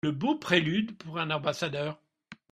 Le 0.03 0.11
beau 0.11 0.33
prélude 0.35 0.97
pour 0.97 1.19
un 1.19 1.29
ambassadeur! 1.29 2.01